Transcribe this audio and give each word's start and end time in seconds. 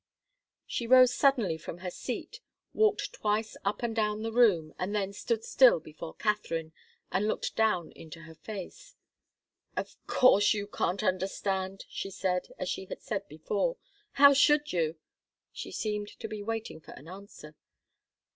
She 0.65 0.87
rose 0.87 1.13
suddenly 1.13 1.59
from 1.59 1.77
her 1.77 1.91
seat, 1.91 2.41
walked 2.73 3.13
twice 3.13 3.55
up 3.63 3.83
and 3.83 3.95
down 3.95 4.23
the 4.23 4.31
room, 4.31 4.73
and 4.79 4.95
then 4.95 5.13
stood 5.13 5.43
still 5.43 5.79
before 5.79 6.15
Katharine, 6.15 6.73
and 7.11 7.27
looked 7.27 7.55
down 7.55 7.91
into 7.91 8.21
her 8.21 8.33
face. 8.33 8.95
"Of 9.77 9.95
course 10.07 10.55
you 10.55 10.65
can't 10.65 11.03
understand," 11.03 11.85
she 11.87 12.09
said, 12.09 12.47
as 12.57 12.67
she 12.67 12.85
had 12.85 13.03
said 13.03 13.27
before. 13.27 13.77
"How 14.13 14.33
should 14.33 14.73
you?" 14.73 14.95
She 15.51 15.71
seemed 15.71 16.07
to 16.19 16.27
be 16.27 16.41
waiting 16.41 16.79
for 16.79 16.93
an 16.93 17.07
answer. 17.07 17.53